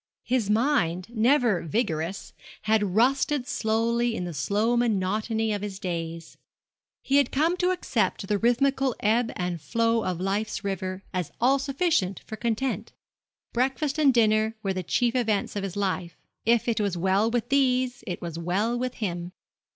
[0.23, 6.37] His mind, never vigorous, had rusted slowly in the slow monotony of his days.
[7.03, 11.59] He had come to accept the rhythmical ebb and flow of life's river as all
[11.59, 12.93] sufficient for content.
[13.53, 17.49] Breakfast and dinner were the chief events of his life if it was well with
[17.49, 19.33] these it was well with him.